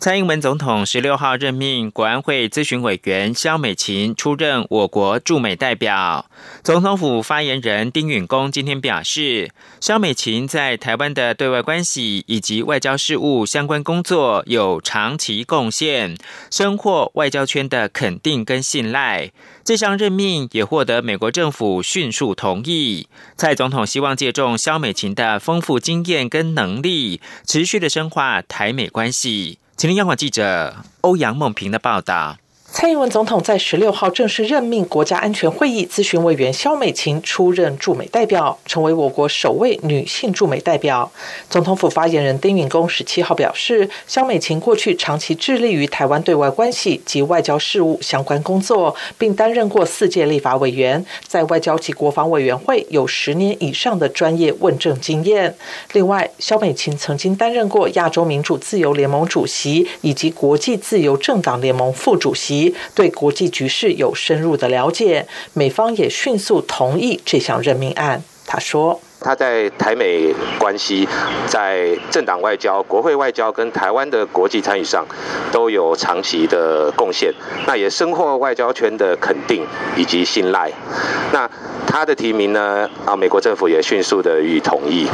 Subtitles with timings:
[0.00, 6.24] 蔡英文总统十六号任命国安会咨询委员肖美琴出任我国驻美代表。
[6.64, 16.16] 总统府发言人丁允恭今天表示，肖美琴在台湾的对外关系以及外交事务相关工作有长期贡献，
[16.50, 19.30] 深获外交圈的肯定跟信赖。
[19.62, 23.06] 这项任命也获得美国政府迅速同意。
[23.36, 29.58] 蔡总统希望借重肖美琴的丰富经验跟能力，持续的深化台美关系。
[29.80, 32.36] 请听央广记者欧阳梦平的报道。
[32.72, 41.10] 蔡英文总统在十六号正式任命国家安全会议咨询委员肖美琴出任驻美代表，成为我国首位女性驻美代表。
[41.50, 55.56] 总统府发言人丁允恭十七号表示，肖美琴过去长期致力于台湾对外关系及外交事务相关工作，并担任过四届立法委员，在外交及国防委员会有十年以上的专业问政经验。
[55.92, 62.59] 另外，肖美琴曾经担任过亚洲民主自由联盟主席以及国际自由政党联盟副主席。
[62.94, 68.22] 对国际局势有深入的了解，美方也迅速同意这项任命案。
[68.46, 71.06] 他说：“他在台美关系、
[71.46, 75.06] 在政党外交、国会外交跟台湾的国际参与上，
[75.52, 77.32] 都有长期的贡献，
[77.64, 79.64] 那也深获外交圈的肯定
[79.96, 80.68] 以及信赖。
[81.32, 81.48] 那
[81.86, 82.90] 他的提名呢？
[83.06, 85.06] 啊，美国政府也迅速的予以同意。”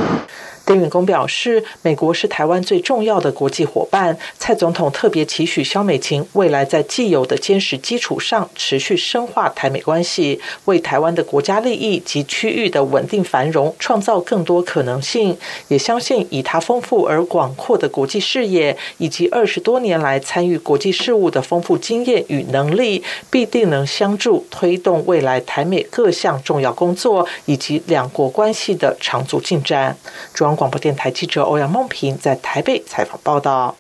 [0.67, 4.19] 丁允恭表示，美国是台湾最重要的国际伙伴。
[4.37, 15.39] 蔡总统特别期许肖美琴未来在既有的坚实基础上，持续深化台美关系，为台湾的国家利益及区域的稳定繁荣创造更多可能性。
[15.69, 29.97] 也相信，以他丰富而广阔的国际视野，以及二十多年来参与国际事务的丰富经验与能力，必定能相助推动未来台美各项重要工作以及两国关系的长足进展。
[30.35, 30.56] 中。
[30.57, 33.77] 广播电台记者欧阳梦平在台北采访报道。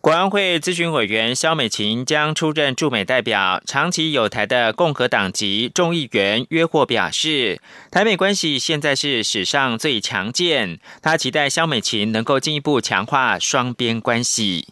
[0.00, 3.60] 国安会咨询委员肖美琴将出任驻美代表。
[3.66, 7.60] 长期有台的共和党籍众议员约霍表示，
[7.90, 10.78] 台美关系现在是史上最强健。
[11.02, 14.68] 他期待肖美琴能够进一步强化双边关系。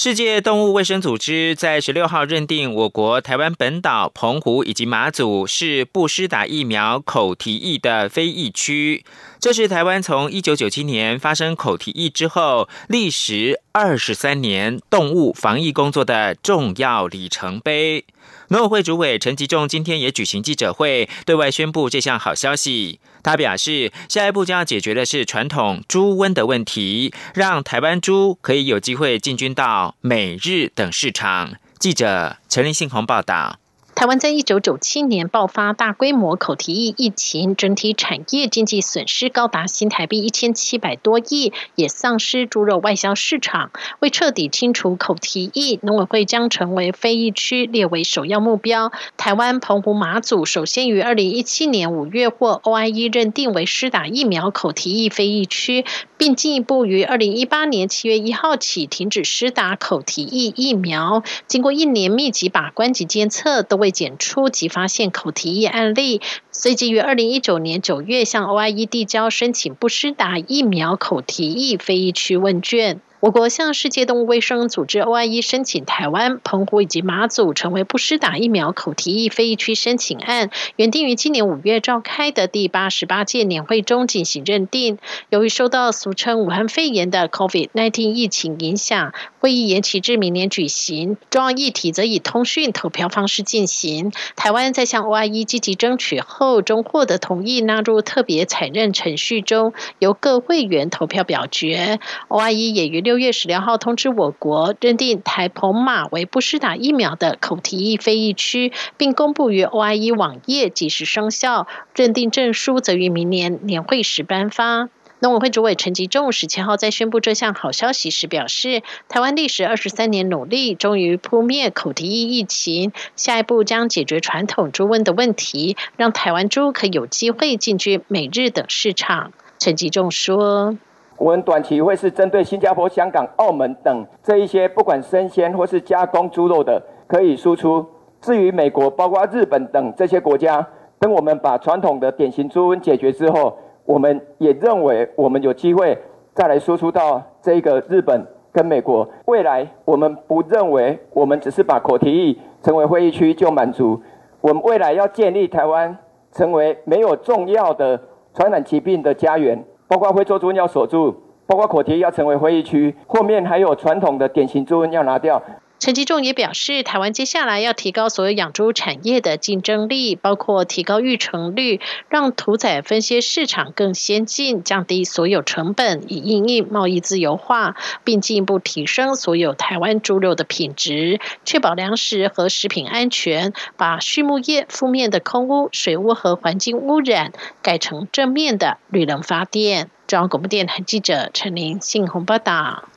[0.00, 9.04] 世界动物卫生组织在十六号认定我国台湾本岛、澎湖以及马祖是不施打疫苗口蹄疫的非疫区。
[9.40, 18.04] 这是台湾从一九九七年发生口蹄疫之后，历时二十三年动物防疫工作的重要里程碑。
[18.48, 22.98] 农委会主委陈吉仲今天也举行记者会，对外宣布这项好消息。
[23.22, 31.52] 他表示，下一步将要解决的是传统猪瘟的问题，让台湾猪可以有机会进军到美日等市场。
[31.78, 33.60] 记者陈林信宏报道。
[33.98, 43.72] 台湾在一九九七年爆发大规模口蹄疫疫情，整体产业经济损失高达新台币一千七百多亿，也丧失猪肉外销市场。
[43.98, 48.92] 为彻底清除口蹄疫，农委会将成为非疫区列为首要目标。
[49.16, 55.84] 台湾澎湖马祖首先于二零一七年五月获 OIE 认定为施打疫苗口蹄疫非疫区，
[56.16, 61.24] 并进一步于二零一八年七月一号起停止施打口蹄疫疫苗。
[61.48, 66.20] 经过一年密集把关及监测，都检出及发现口蹄疫案例，
[66.52, 73.00] 随即于二零一九年九月向 OIE 递交申请不施打疫苗口蹄疫非疫区问卷。
[73.20, 84.98] 我国向世界动物卫生组织 OIE 申请台湾、澎湖以及马祖成为不施打疫苗口蹄疫非疫区申请案，原定于今年五月召开的第八十八届年会中进行认定。
[85.30, 91.16] 由于受到俗称武汉肺炎的 COVID-19 疫情影响，会议延期至明年举行。
[91.28, 94.12] 重要议题则以通讯投票方式进行。
[94.36, 101.98] 台湾在向 OIE 积极争取后，终获得同意纳入特别采认程序中，由各会员投票表决。
[102.28, 111.66] OIE 也于六月十六号通知我国，认定台澎马为不施打疫苗的口蹄疫非疫区，并公布于 OIE 网页即时生效。
[111.94, 114.90] 认定证书则于明年年会时颁发。
[115.20, 129.32] 农委会主委陈吉仲十七号在宣布这项好消息时表示，台湾历时二十三年努力，终于扑灭口蹄疫疫情，下一步将解决传统猪瘟的问题，让台湾猪可有机会进军美日等市场。
[129.58, 130.76] 陈吉仲说。
[131.18, 137.84] 我们短期会是针对新加坡、香港、澳门等这一些不管生鲜或是加工猪肉的可以输出。
[138.20, 140.66] 至于美国，包括日本等这些国家，
[140.98, 145.98] 等我们把传统的典型猪瘟解决之后，我们也认为我们有机会
[146.34, 149.08] 再来输出到这个日本跟美国。
[149.26, 154.00] 未来我们不认为我们只是把口蹄疫成为会议区就满足，
[154.40, 155.96] 我们未来要建立台湾
[156.30, 158.00] 成为没有重要的
[158.34, 165.42] 传染疾病的家园，包括非洲猪瘟要锁住，包括口蹄要成为会议区，后面还有传统的典型猪瘟要拿掉。
[165.78, 187.32] 陈吉仲也表示，台湾接下来要提高所有养猪产业的竞争力，包括提高育成率，让屠宰分析市场更先进，降低所有成本，以应应贸易自由化，并进一步提升所有台湾猪肉的品质，确保粮食和食品安全，把畜牧业负面的空污、水污和环境污染
[187.62, 189.88] 改成正面的绿能发电。
[190.08, 192.88] 中央广播电台记者陈琳信鸿报道。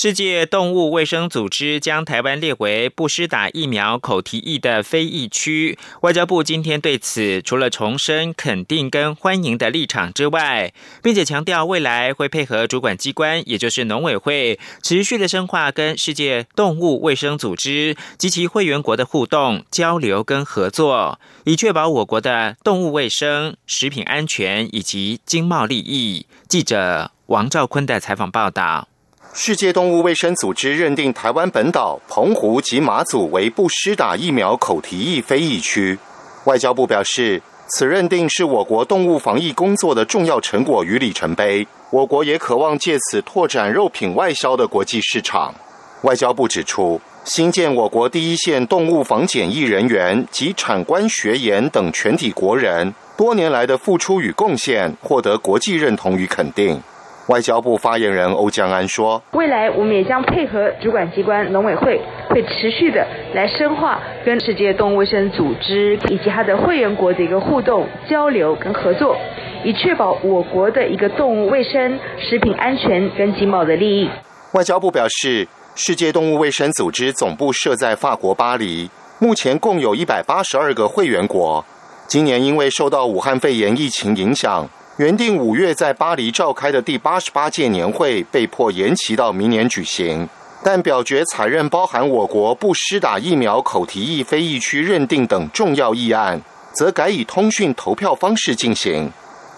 [0.00, 5.76] 世界动物卫生组织将台湾列为不施打疫苗口蹄疫的非疫区。
[6.02, 10.72] 外交部今天对此除了重申肯定跟欢迎的立场之外，
[11.02, 26.26] 并且强调未来会配合主管机关，也就是农委会，持续的深化跟世界动物卫生组织及其会员国的互动交流跟合作，以确保我国的动物卫生、食品安全以及经贸利益。
[26.46, 28.86] 记者王兆坤的采访报道。
[29.34, 35.96] 世界动物卫生组织认定台湾本岛、澎湖及马祖为不施打疫苗口蹄疫非疫区。
[36.44, 41.66] 外交部表示，此认定是我国动物防疫工作的重要成果与里程碑。
[41.90, 45.54] 我国也渴望借此拓展肉品外销的国际市场。
[46.02, 56.80] 外交部指出，新建我国第一线动物防检疫人员及产官学研等全体国人多年来的付出与贡献，获得国际认同与肯定。
[57.28, 69.14] 外交部发言人欧江安说：“未来我们也将配合主管机关农委会，会持续的来深化跟世界动物卫生组织以及它的会员国的一个互动交流跟合作，
[69.62, 74.08] 以确保我国的一个动物卫生、食品安全跟经贸的利益。”
[74.54, 78.88] 外交部表示，世界动物卫生组织总部设在法国巴黎，
[79.18, 81.62] 目前共有一百八十二个会员国。
[82.06, 84.66] 今年因为受到武汉肺炎疫情影响。
[84.98, 90.28] 原定五月在巴黎召开的第八十八届年会被迫延期到明年举行，
[90.64, 96.42] 但表决采认包含我国不施打疫苗口蹄疫非疫区认定等重要议案，
[96.72, 99.08] 则改以通讯投票方式进行。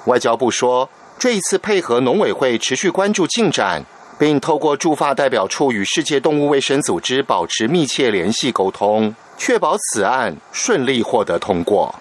[0.05, 0.87] 外交部说，
[1.19, 3.83] 这一次配合农委会持续关注进展，
[4.19, 11.95] 并透过驻法代表处与世界动物卫生组织保持密切联系沟通，确保此案顺利获得通过。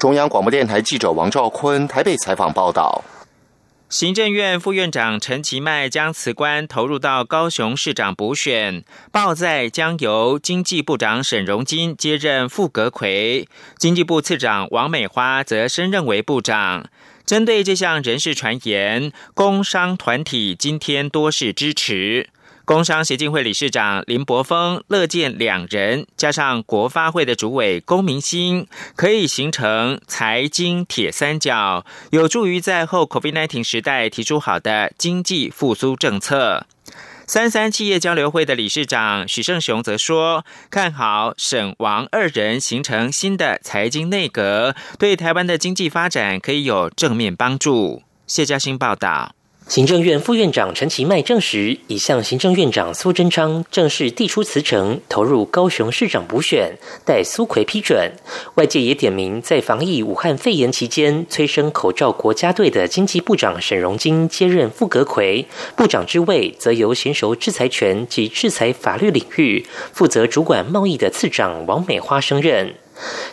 [0.00, 3.04] 中央广播电台记者王兆坤台北采访报道：
[3.90, 8.82] 行政院副院长陈其迈将辞官，投入到高雄市长补选。
[9.12, 16.86] 报在将由经济部长沈荣金接任副阁魁，经济部次长王美花则升任为部长。
[17.26, 22.30] 针对这项人事传言，工商团体今天多是支持。
[22.64, 36.66] 工商协进会理事长林柏峰乐见两人加上国发会的主委龚明鑫，可以形成财经铁三角，有助于在后 COVID-19 时代提出好的经济复苏政策。
[37.26, 48.02] 三三企业交流会的理事长许胜雄则说，看好沈王二人形成新的财经内阁，对台湾的经济发展可以有正面帮助。
[48.26, 49.34] 谢嘉欣报道。
[49.70, 58.10] 行政院副院长陈其迈证实，已向行政院长苏贞昌正式递出辞呈，投入高雄市长补选，待苏奎批准。
[58.56, 65.46] 外界也点名，在防疫武汉肺炎期间催生口罩国家队的经济部长沈荣金接任副阁魁，
[65.76, 72.74] 部长之位则由娴熟制裁权及制裁法律领域、负责主管贸易的次长王美花升任。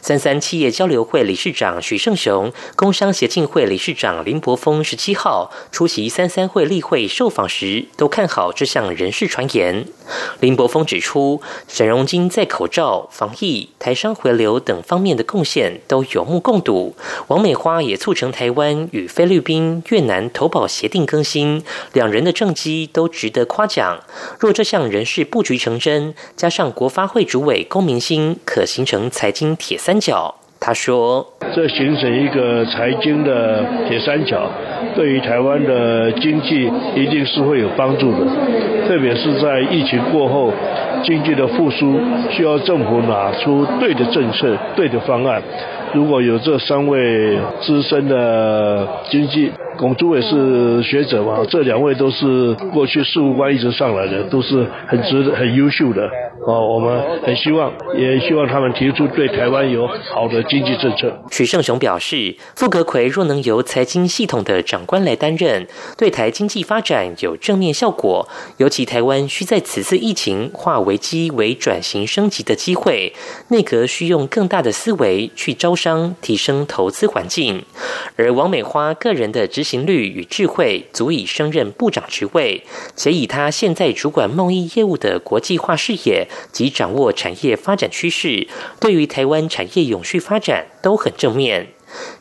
[0.02, 9.86] 三三企业交流会理事长许胜雄、工商协进会理事长林柏峰十七号出席三三会例会受访时，都看好这项人事传言。
[10.40, 16.96] 林柏峰指出，沈荣金在口罩、防疫、台商回流等方面的贡献都有目共睹。
[17.28, 24.00] 王美花也促成台湾与菲律宾、越南投保协定更新，两人的政绩都值得夸奖。
[24.40, 29.57] 若这项人事布局成真，加上国发会主委龚明鑫，可形成财经。
[29.58, 34.50] 铁三角，他说：“这形成一个财经的铁三角，
[34.96, 38.26] 对于台湾的经济一定是会有帮助的。
[38.88, 40.52] 特别是在疫情过后，
[41.04, 42.00] 经济的复苏
[42.30, 45.42] 需要政府拿出对的政策、对的方案。
[45.94, 56.10] 如果有这三位资深的经济龚朱伟是学者嘛，这两位都是过去事务官一直上来的，都是很值、很优秀的。
[56.46, 61.12] 哦，我们很希望，也希望他们提出对台湾有好的经济政策。
[61.30, 65.68] 许胜雄表示，傅格奎若能由财经系统的长官来担任，
[65.98, 68.28] 对台经济发展有正面效果。
[68.58, 73.14] 尤其台湾需在此次疫情化危机为转型升级的机会，
[73.50, 77.64] 内阁需用更大的思维去招商，提升投资环境。
[78.16, 82.64] 而王美花个人的执行率与智慧，足以升任部长职位，
[82.96, 86.28] 且以他现在主管贸易业务的国际化视野。
[86.52, 88.48] 及掌握产业发展趋势，
[88.80, 91.68] 对于台湾产业永续发展都很正面。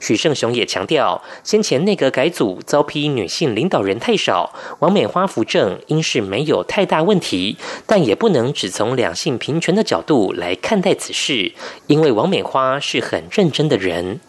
[0.01, 7.57] 许胜雄也强调，先前内阁改组遭批女性领导人太少，王美花扶正应是没有太大问题，
[7.87, 11.53] 但也不能只从两性平权的角度来看待此事，
[11.87, 14.21] 因为王美花是很认真的人。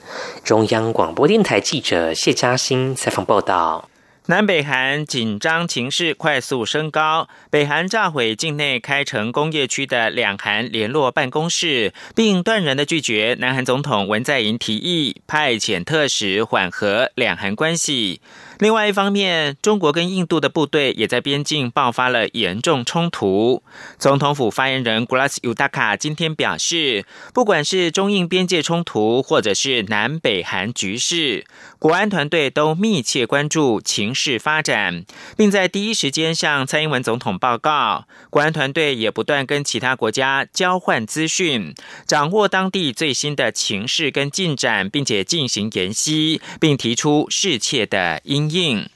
[0.43, 3.89] 中央广播电台记者谢嘉欣采访报道。
[4.29, 18.19] 南北韩紧张情势快速升高，北韩炸毁境内开城工业区的两韩联络办公室，并断然的拒绝南韩总统文在寅提议派遣特使缓和两韩关系。
[18.59, 23.61] 另外一方面，中国跟印度的部队也在边境爆发了严重冲突。
[23.99, 31.45] 总统府发言人古拉斯尤达卡今天表示，不管是中印边界冲突，或者是南北韩局势，
[31.77, 35.05] 国安团队都密切关注情势发展，
[35.37, 38.05] 并在第一时间向蔡英文总统报告。
[38.31, 41.75] 国安团队也不断跟其他国家交换资讯，
[42.07, 48.89] 掌握当地最新的情势跟进展，并且进行研析，并提出适切的应应。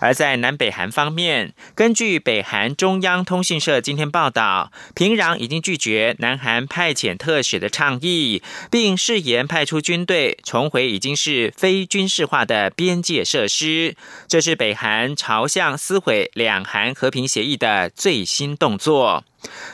[0.00, 13.96] 而在南北韩方面，根据北韩中央通讯社今天报道，平壤已经拒绝南韩派遣特使的倡议，并誓言派出军队重回已经是非军事化的边界设施。
[14.26, 19.24] 这是北韩朝向撕毁两韩和平协议的最新动作。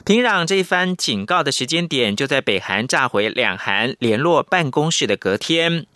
[0.05, 5.87] 平壤这一番警告的时间点，就在北韩炸毁两韩联络办公室的隔天。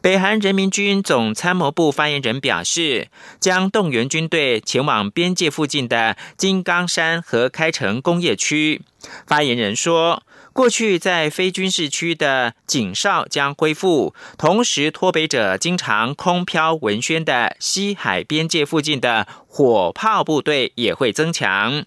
[0.00, 3.08] 北韩人民军总参谋部发言人表示，
[3.40, 8.82] 将动员军队前往边界附近的金刚山和开城工业区。
[9.26, 10.22] 发言人说，
[10.56, 21.84] 过去在非军事区的警哨将恢复，同时脱北者经常空飘文宣的西海边界附近的火炮部队也会增强，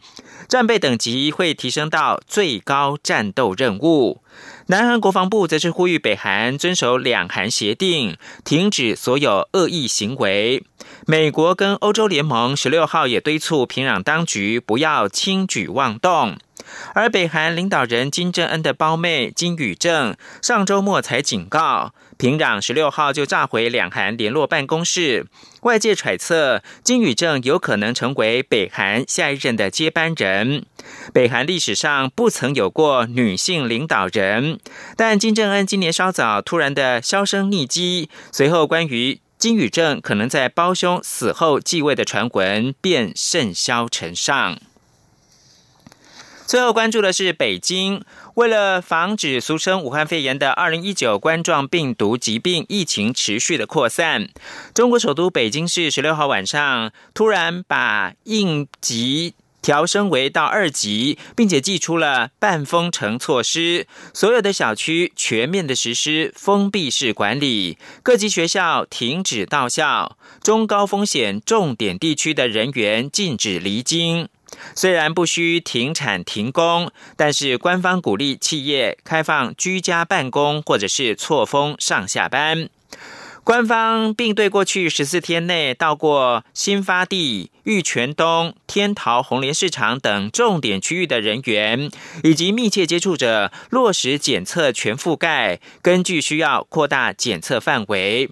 [0.47, 4.21] 战备等级会提升到最高战斗任务。
[4.67, 10.63] 南韩国防部则是呼吁北韩遵守两韩协定，停止所有恶意行为。
[11.07, 16.37] 美国跟欧洲联盟十六号也敦促平壤当局不要轻举妄动。
[16.93, 25.27] 而北韩领导人金正恩的胞妹金宇正上周末才警告，平壤十六号就炸毁两韩联络办公室。
[25.61, 30.65] 外界揣测，金宇正有可能成为北韩下一任的接班人。
[31.13, 34.59] 北韩历史上不曾有过女性领导人，
[34.95, 44.57] 但金正恩今年稍早突然的销声匿迹，随后关于金宇正可能在胞兄死后继位的传闻便甚嚣尘上。
[46.49, 48.01] 最后关注的是北京，
[48.33, 54.29] 为了防止俗称武汉肺炎的二零一九冠状病毒疾病疫情持续的扩散，
[54.73, 74.27] 中国首都北京市十六号晚上突然把应急调升为到二级，并且寄出了半封城措施，所有的小区全面的实施封闭式管理，各级学校停止到校，中高风险重点地区的人员禁止离京。
[74.75, 82.69] 虽然不需停产停工，但是官方鼓励企业开放居家办公或者是错峰上下班。
[83.43, 91.89] 官方并对过去十四天内到过新发地、玉泉东、天桃红莲市场等重点区域的人员，
[92.23, 98.29] 以及密切接触者落实检测全覆盖，根据需要扩大检测范围。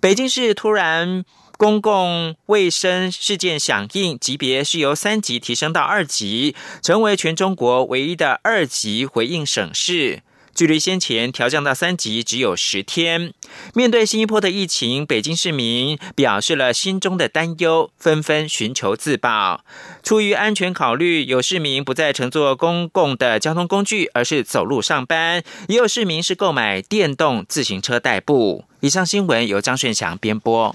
[0.00, 1.24] 北京市突然。
[1.62, 10.22] 公共卫生事件响应级别是由三级提升到二级，成为全中国唯一的二级回应省市。
[10.56, 13.32] 距离先前调降到三级只有十天。
[13.74, 19.64] 面对新一波的疫情，北京市民表示了心中的担忧，纷纷寻求自保。
[20.02, 28.64] 出于安全考虑，有市民不再乘坐公共的交通工具，而是走路上班；也有市民是购买电动自行车代步。
[28.80, 30.74] 以上新闻由张顺祥编播。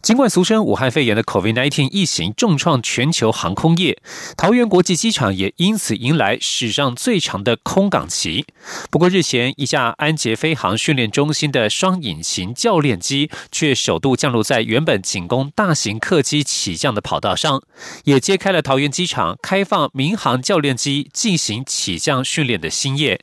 [0.00, 4.00] 尽管俗称武汉肺炎的 COVID-19 疫情重创全球航空业，
[4.36, 8.46] 桃园国际机场也因此迎来史上最长的空港期。
[8.90, 17.62] 不过，日前一架安捷飞航训练中心的双引擎教练机却首度降落在原本仅供大型客机起降的跑道上，
[18.04, 23.20] 也揭开了桃园机场开放民航教练机进行起降训练的新页，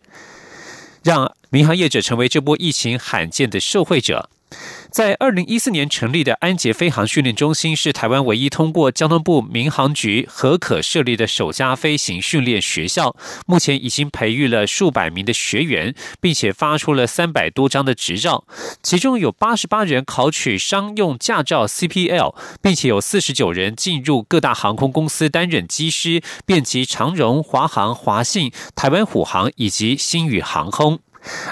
[1.03, 4.29] 让民航业者成为这波疫情罕见的受惠者。
[4.95, 13.13] 在二零一四年成立的安捷飞航训练中心，是台湾唯一通过交通部民航局核可设立的首家飞行训练学校。
[13.45, 18.45] 目前已经培育了数百名的学员，并且发出了三百多张的执照，
[18.81, 30.99] 其中有八十八人考取商用驾照 CPL，并且有四十九人进入各大航空公司担任机师，遍及长荣、华航、华信、台湾虎航以及新宇航空。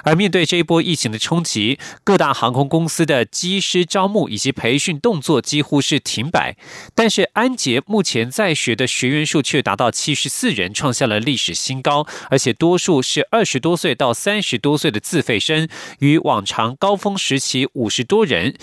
[0.03, 6.55] 而面对这一波疫情的冲击，各大航空公司的机师招募以及培训动作几乎是停摆。
[6.95, 15.67] 但是安捷目前在学的学员数却达到七十四人，创下了历史新高，而且多数是二十多岁到三十多岁的自费生，
[15.99, 18.55] 与往常高峰时期五十多人。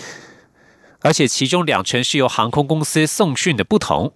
[1.01, 4.13] 而且其中两成是由航空公司送训的不同。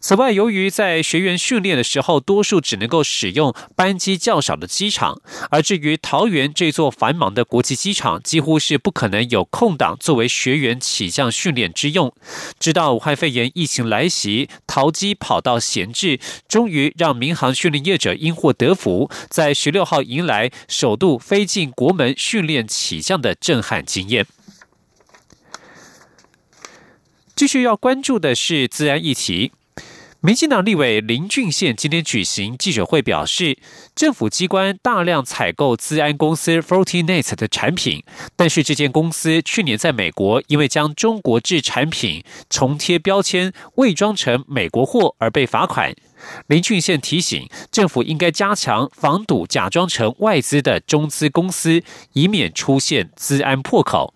[0.00, 12.12] 此外，由于在学员训练的时候，多数只能够使用班机较少的机场，而至于桃园这座繁忙的国际机场，几乎是不可能有空档作为学员起降训练之用。
[12.58, 24.26] 直到武汉肺炎疫情来袭，桃机跑道闲置，终于让民航训练业者因祸得福，在十六号迎来首度飞进国门训练起降的震撼经验。
[27.36, 29.52] 继续要关注的是自然议题。
[30.20, 33.58] 民进党立委林俊宪今天举行记者会，表示
[33.94, 38.02] 政府机关大量采购资安公司 Fortinet 的产品，
[38.34, 45.94] 但是这间公司去年在美国因为将中国制产品重贴标签、伪装成美国货而被罚款。
[46.46, 51.82] 林俊宪提醒政府应该加强防堵假装成外资的中资公司，
[52.14, 54.14] 以免出现资安破口。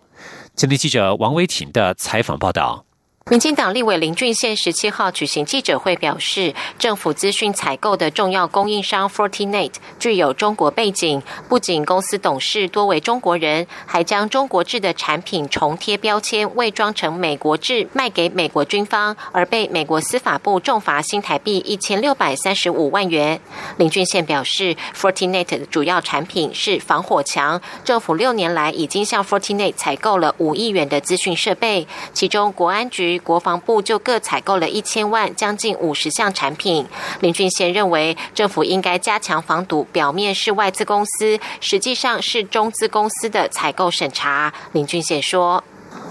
[0.55, 2.87] 今天记者王维婷的采访报道。
[3.29, 23.39] 民进党立委林俊宪十七号举行记者会，表示政府资讯采购的重要供应商 Fortinet 具有中国背景，不仅公司董事多为中国人，还将中国制的产品重贴标签，伪装成美国制卖给美国军方，而被美国司法部重罚新台币一千六百三十五万元。
[23.77, 33.10] 林俊宪表示，Fortinet 的主要产品是防火墙，政府六年来已经向 Fortinet 采购了五亿元的资讯设备，其中国安局。
[33.19, 36.85] 国防部就各采购了一千万，将近五十项产品。
[37.19, 44.53] 林俊贤认为，政府应该加强防堵，表面是外资公司，实际上是中资公司的采购审查。
[44.71, 45.63] 林俊贤说：“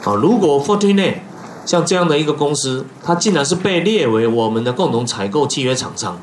[0.04, 1.14] 啊，如果 Fortinet
[1.64, 6.18] 像这样的一个公司，它竟然是被列为我们的共同采购契约厂商，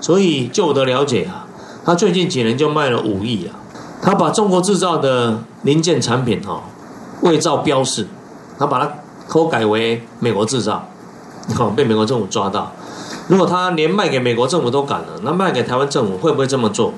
[0.00, 1.46] 所以就我的了解啊，
[1.84, 3.56] 他最近几年就卖了五亿啊，
[4.02, 6.62] 他把中国制造的零件产品哈
[7.22, 8.06] 伪造标示，
[8.58, 8.92] 他把它。”
[9.28, 10.86] 偷改为美国制造，
[11.54, 12.72] 好 被美国政府抓到。
[13.28, 16.92] 如果他连卖给美国政府都敢了，那卖给台湾政府会不会这么做？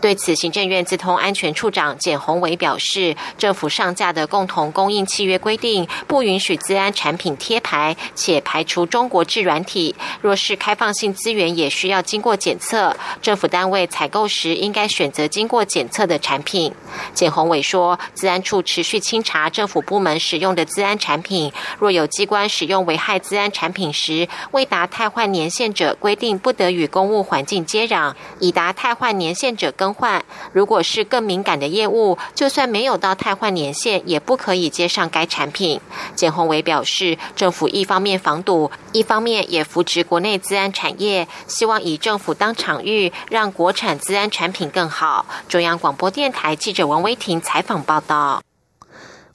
[0.00, 9.94] 对此，行政院资通安全处长简宏伟表示，政府上架的共同供应契约规定，不允许资安产品贴牌，且排除中国制软体。
[10.22, 12.96] 若是开放性资源，也需要经过检测。
[13.20, 16.72] 政府单位采购时，应该选择经过检测的产品。
[17.12, 30.24] 简宏伟说，资安处持续清查政府部门使用的资安产品，若有机关使用危害资安产品时，未达汰换年限者，规定不得与公务环境接壤；已达汰换年限者，更换。
[30.52, 35.80] 如果是更敏感的业务，就算没有到汰换年限，也不可以接上该产品。
[36.14, 45.26] 简宏伟表示，政府一方面防堵，一方面也扶持国内资安产业，希望以政府当场域，让国产资安产品更好。
[45.48, 48.42] 中央广播电台记者王威婷采访报道。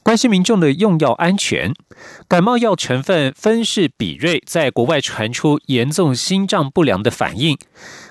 [0.05, 1.73] 关心民众的用药安全，
[2.27, 7.57] 感冒药成分芬士比瑞在国外传出严重心脏不良的反应。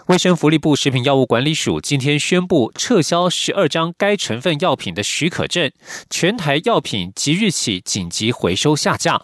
[0.08, 5.70] 卫生福利部食品药物管理署今天宣布撤销十二张该成分药品的许可证，
[6.10, 9.22] 全台药品即日起紧急回收下架。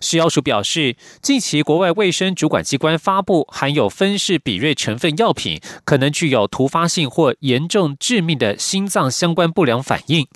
[0.00, 10.26] 食药署表示，近期国外卫生主管机关发布含有芬士比瑞成分药品，可能具有突发性或严重致命的心脏相关不良反应。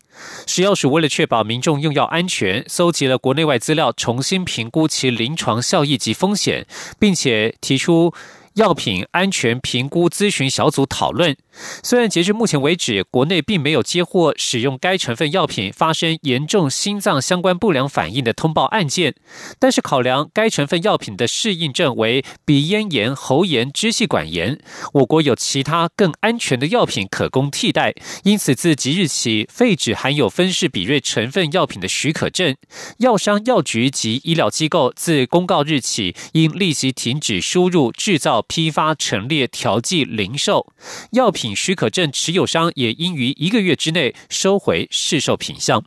[0.47, 6.67] 食药署为了确保民众用药安全，搜集了国内外资料，重新评估其临床效益及风险，
[6.99, 8.15] 并且提出。
[8.55, 11.37] 药品安全评估咨询小组讨论，
[11.83, 19.15] 虽然截至目前为止，国内并没有接获使用该成分药品发生严重心脏相关不良反应的通报案件，
[19.59, 24.61] 但是考量该成分药品的适应症为鼻咽炎、喉炎、支气管炎，
[24.93, 32.55] 我国有其他更安全的药品可供替代，因此自即日起废止含有芬士比瑞成分药品的许可证，
[32.99, 38.45] 药商、药局及医疗机构自公告日起应立即停止输入、制造。
[38.47, 40.73] 批发、陈列、调剂、零售
[41.13, 45.85] 药品品许可证持有商也应于一个月之内收回市售品项。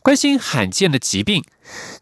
[0.00, 1.44] 关心罕见的疾病，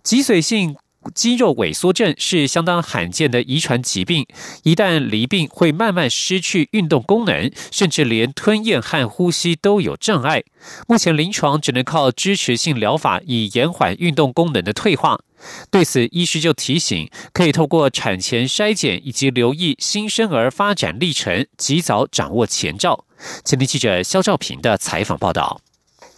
[0.05, 0.77] 脊髓性
[1.15, 4.27] 肌肉萎缩症是相当罕见的遗传疾病，
[4.63, 10.43] 一旦罹病会慢慢失去运动功能，甚至连吞咽和呼吸都有障碍。
[10.87, 15.19] 目前临床只能靠支持性疗法以延缓运动功能的退化。
[15.71, 23.07] 对此，医师就提醒，可以透过产前筛检以及留意新生儿发展历程，及早掌握前兆。
[23.45, 25.61] 前天记者肖兆平的采访报道。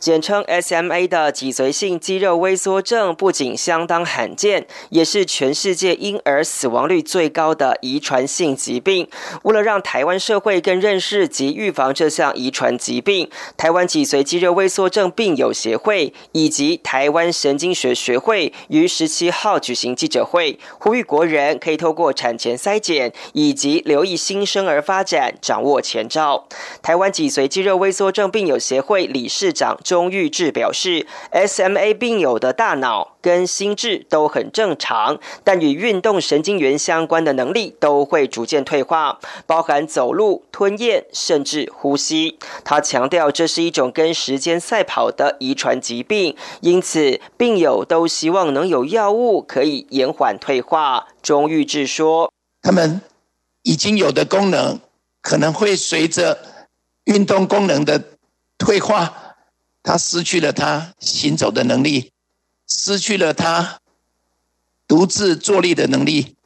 [0.03, 9.07] 简称 SMA 的脊髓性肌肉萎缩症不仅相当罕见，也是全世界婴儿死亡率最高的遗传性疾病。
[9.45, 26.49] 为了让台湾社会更认识及预防这项遗传疾病，台湾脊髓肌肉萎缩症病友协会以及台湾神经学学会于十七号举行记者会，呼吁国人可以透过产前筛检以及留意新生儿发展，掌握前兆。
[26.83, 29.79] 台湾脊髓肌肉萎缩症病友协会理事长。
[29.93, 42.39] 钟玉志表示，SMA 病友的大脑跟心智都很正常，但与运动神经元相关的能力都会逐渐退化，包含走路、吞咽，甚至呼吸。
[42.65, 51.09] 他强调，这是一种跟时间赛跑的遗传疾病，因此病友都希望能有药物可以延缓退化。
[51.21, 53.03] 钟玉志说：“他们
[53.65, 54.81] 已经有的功能，
[55.21, 56.39] 可能会随着
[57.05, 58.03] 运动功能的
[58.57, 59.19] 退化。”
[59.83, 62.13] 他失去了他行走的能力，
[62.69, 63.81] 失去了他
[64.87, 66.37] 独自坐立的能力，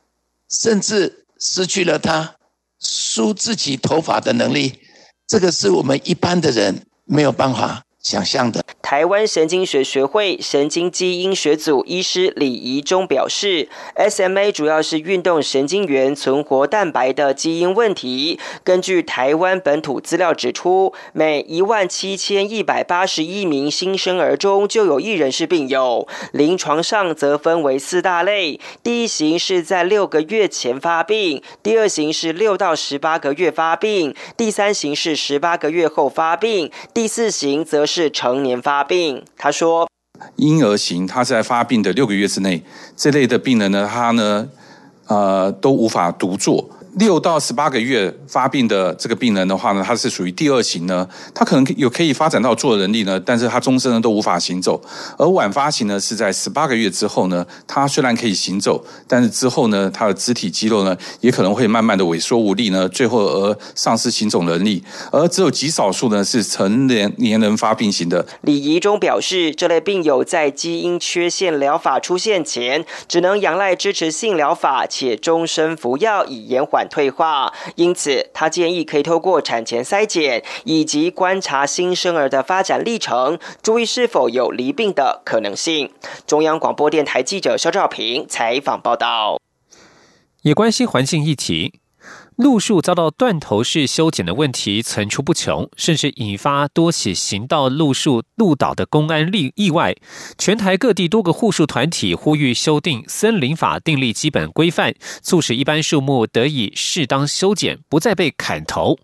[0.48, 2.36] 甚至失去了他
[2.78, 4.80] 梳自己头发的能力。
[5.26, 7.85] 这个是我们一般的人没有办法。
[8.06, 8.64] 想象的。
[8.80, 18.38] 台湾神经学学会神经基因学组医师李怡中表示，SMA 主要是运动神经元存活蛋白的基因问题。
[18.62, 26.06] 根据台湾本土资料指出，每一万七千一百八十一名新生儿中就有一人是病友。
[26.30, 37.95] 临床上则分为四大类：第一型是在六个月前发病，第二型是六到十八个月发病，第三型是十八个月后发病，第四型则是。
[37.96, 39.88] 是成年发病，他说，
[40.36, 42.62] 婴儿型，他在发病的六个月之内，
[42.94, 44.46] 这类的病人呢，他呢，
[45.06, 46.68] 呃，都无法独坐。
[46.96, 54.80] 六到十八个月发病的这个病人的话呢，他是属于第二型呢，他可能有可以发展到坐人力呢，但是他终身呢都无法行走。
[55.18, 64.82] 而晚发型呢是在十八个月之后呢，他虽然可以行走，但是之后呢，他的肢体肌肉呢也可能会慢慢的萎缩无力呢，最后而丧失行走能力。
[65.12, 68.24] 而只有极少数呢是成年年人发病型的。
[68.40, 76.85] 李仪中表示，这类病友在基因缺陷疗法出现前，只能仰赖支持性疗法，且终身服药以延缓。
[76.88, 85.92] 退化，因此他建议可以透过产前筛检以及观察新生儿的发展历程，注意是否有离病的可能性。
[86.26, 89.40] 中央广播电台记者肖兆平采访报道。
[90.42, 91.80] 也关心环境议题。
[92.36, 99.96] 路树遭到断头式修剪的问题层出不穷，甚至引发多起行道路树路倒的公安例意外。
[100.36, 108.98] 全台各地多个护树团体呼吁修订森林法，订立基本规范，促使一般树木得以适当修剪，不再被砍头。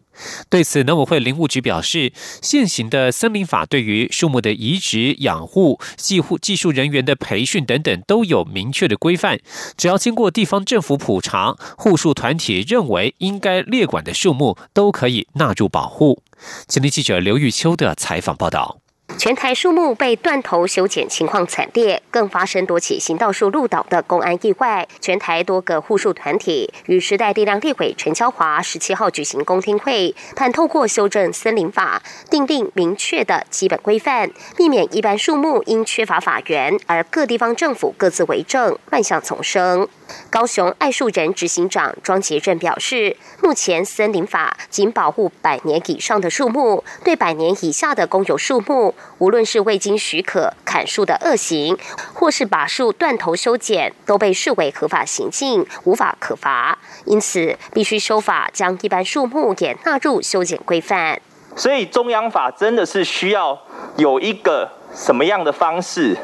[0.48, 9.40] 对此，农委会林务局表示，现行的森林法对于树木的移植、养护、技护技术人员的培训等等都有明确的规范。
[9.76, 16.22] 只要经过地方政府普查，护树团体认为应该列管的树木，都可以纳入保护。
[16.66, 18.81] 今天记者刘玉秋的采访报道。
[19.22, 24.88] 全台树木被断头修剪情况惨烈，更发生多起行道树路倒的公安意外。
[25.00, 39.86] 全台多个护树团体与时代力量立委陈超华十七号举行公听会，盼透过修正森林法，订定明确的基本规范，避免一般树木因缺乏法源而各地方政府各自为政，乱象丛生。
[40.28, 51.78] 高雄爱树人执行长庄杰正表示，目前森林法仅保护百年以上的树木，对百年以下的公有树木，无论是未经许可砍树的恶行，
[52.12, 56.76] 或是把树断头修剪，都被视为合法行径，无法可罚。
[57.04, 61.22] 因此，必须修法，将一般树木也纳入修剪规范。
[61.54, 63.56] 所以，中央法真的是需要
[63.94, 66.16] 有一个什么样的方式，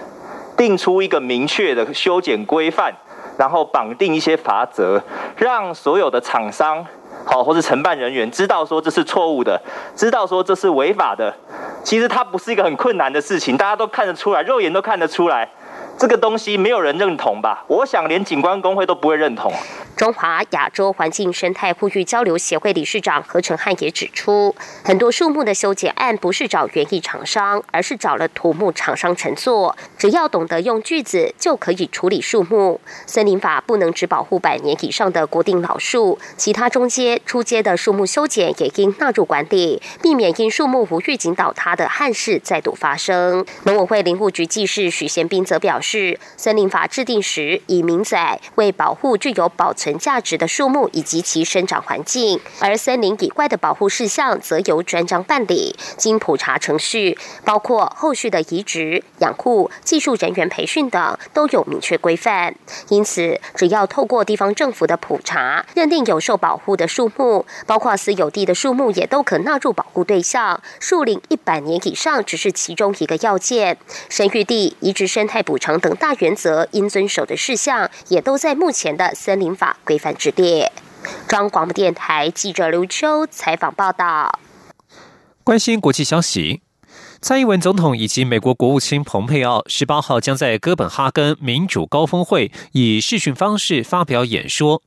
[0.57, 2.93] 定出一个明确的修剪规范。
[3.39, 5.01] 然后绑定一些法则，
[5.37, 6.85] 让所有的厂商，
[7.25, 9.63] 好或者承办人员知道说这是错误的，
[9.95, 11.33] 知道说这是违法的。
[11.83, 15.49] 其实它不是一个很困难的事情，大家都看得出来，肉眼都看得出来。
[15.99, 17.65] 这个东西没有人认同吧？
[17.67, 19.53] 我想连景观工会都不会认同。
[19.97, 29.77] 中华亚洲环境生态呼吁交流协会理事长何成汉也指出，很多树木的修剪案不是找园艺厂商，而是找了土木厂商乘坐。
[29.99, 32.81] 只要懂得用锯子，就可以处理树木。
[33.05, 43.45] 森林法不能只保护百年以上的国定老树，其他中阶、初阶的树木修剪也应纳入管理，避免因树木无预警倒塌的憾事再度发生。
[43.65, 49.89] 农委会林务局技师许贤斌则表示，是森林法制定时以明载为保护具有保存。
[49.99, 62.55] 价值的树木以及其生长环境，而森林以外的保护事项则由专章办理，经普查程序，包括后续的移植、养护、技术人员培训等，都有明确规范。
[62.89, 70.61] 因此，只要透过地方政府的普查，认定有受保护的树木，包括私有地的树木，也都可纳入保护对象。
[70.81, 79.77] 树龄一百年以上只是其中一个要件，生育地、移植生态补偿等大原则应遵守的事项，也都在目前的森林法。
[79.85, 80.73] 规范之列。
[81.27, 84.39] 中央广播电台记者刘秋采访报道。
[85.45, 86.61] 关心国际消息，
[87.21, 94.83] 蔡英文总统以及美国国务卿蓬佩奥十八号将在哥本哈根民主高峰会以视讯方式发表演说。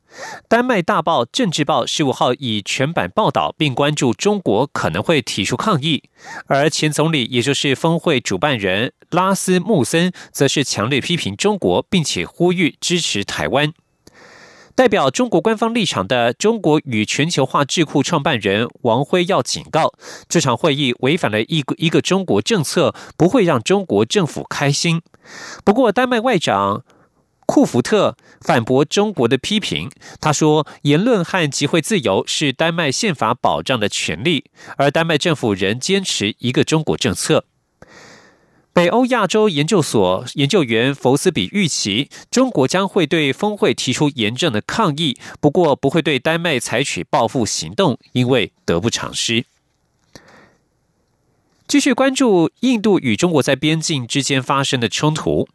[0.48, 6.04] 丹麦大报《政治报》十五号以全版报道，并关注中国可能会提出抗议。
[6.48, 13.74] 而前总理，也就是峰会主办人拉斯穆森，则是强烈批评中国，并且呼吁支持台湾。
[14.76, 19.94] 代表中国官方立场的中国与全球化智库创办人王辉要警告，
[20.28, 25.02] 这场会议违反了一个一个中国政策，不会让中国政府开心。
[25.64, 26.84] 不过，丹麦外长
[27.46, 34.46] 库福特反驳中国的批评，他说：“言论和集会自由是丹麦宪法保障的权利，
[34.78, 37.44] 而丹麦政府仍坚持一个中国政策。”
[38.74, 49.44] 北欧亚洲研究所研究员弗斯比预期，中国将会对峰会提出严正的抗议，不过不会对丹麦采取报复行动，因为得不偿失。
[51.68, 55.50] 继续关注印度与中国在边境之间发生的冲突。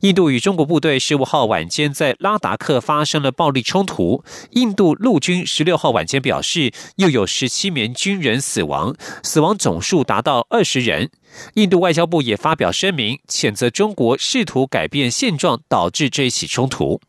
[0.00, 4.24] 印度与中国部队十五号晚间在拉达克发生了暴力冲突。
[4.50, 11.10] 印度陆军十六号晚间表示，又有十七名军人死亡，死亡总数达到二十人。
[11.54, 17.00] 印度外交部也发表声明，谴责中国试图改变现状，导致这一起冲突。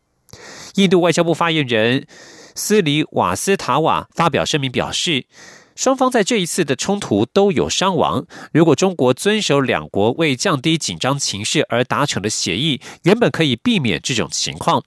[0.74, 2.06] 印度外交部发言人
[2.54, 5.26] 斯里瓦斯塔瓦发表声明表示。
[5.74, 8.26] 双方在这一次的冲突都有伤亡。
[8.52, 14.84] 如果中国遵守两国为降低紧张情势而达成的协议，原本可以避免这种情况。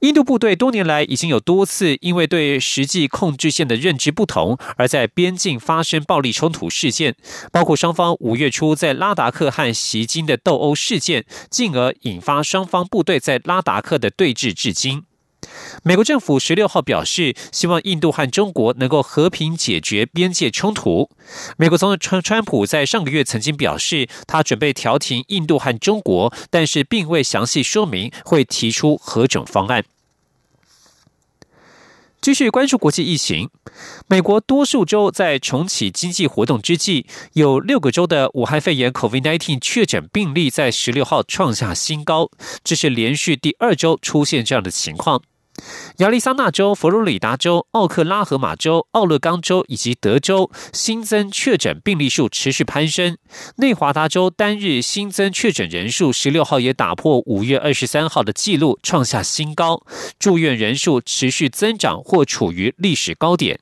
[0.00, 7.16] 印度部队多年来已经有多次因为对实际控制线的认知不同，而在边境发生暴力冲突事件，
[7.50, 15.02] 包括双方五月初在拉达克和袭金的斗殴事件，进而引发双方部队在拉达克的对峙至今。
[15.84, 21.10] 美国政府十六号表示，希望印度和中国能够和平解决边界冲突。
[21.56, 29.84] 美国总统川川普在上个月曾经表示，他准备调停印度和中国，但是并未详细说明会提出何种方案。
[32.20, 33.48] 继续关注国际疫情，
[34.08, 42.28] 美国多数州在重启经济活动之际，有六个州的武汉肺炎 （COVID-19） 确诊病例在十六号创下新高，
[42.64, 45.22] 这是连续第二周出现这样的情况。
[45.98, 53.16] 亚利桑那州、佛罗里达州、奥克拉荷马州、奥勒冈州以及德州新增确诊病例数持续攀升。
[53.56, 59.82] 内华达州单日新增确诊人数十六号也打破五月二十三号的纪录，创下新高。
[60.18, 63.60] 住院人数持续增长或处于历史高点。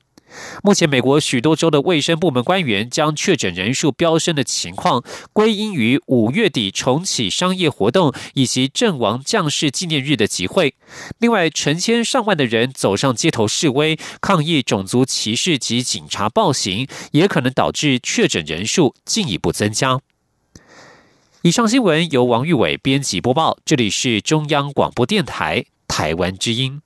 [0.62, 10.75] 目前，美国许多州的卫生部门官员将确诊人数飙升的情况归因于五月底重启商业活动以及阵亡将士纪念日的集会。
[11.18, 20.01] 另外，成千上万的人走上街头示威，抗议种族歧视及警察暴行，也可能导致确诊人数进一步增加。
[21.42, 26.83] 以上新闻由王玉伟编辑播报，这里是中央广播电台台湾之音。